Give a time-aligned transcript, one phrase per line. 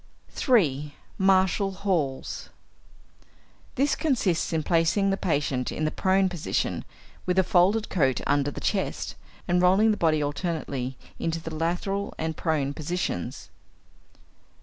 [0.29, 0.95] 3.
[1.19, 2.49] Marshall Hall's.
[3.75, 6.85] This consists in placing the patient in the prone position,
[7.27, 9.13] with a folded coat under the chest,
[9.47, 13.51] and rolling the body alternately into the lateral and prone positions.